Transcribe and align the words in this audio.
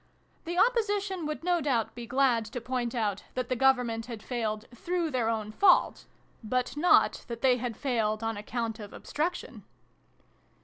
"The 0.45 0.57
Opposition 0.57 1.27
would 1.27 1.43
no 1.43 1.61
doubt 1.61 1.93
be 1.93 2.07
glad 2.07 2.43
to 2.45 2.59
point 2.59 2.95
out 2.95 3.21
that 3.35 3.49
the 3.49 3.55
Government 3.55 4.07
had 4.07 4.23
failed 4.23 4.65
through 4.73 5.11
their 5.11 5.29
own 5.29 5.51
fault; 5.51 6.05
but 6.43 6.75
not 6.75 7.23
that 7.27 7.41
they 7.43 7.57
had 7.57 7.77
failed 7.77 8.23
on 8.23 8.35
account 8.35 8.79
of 8.79 8.93
Obstruction 8.93 9.63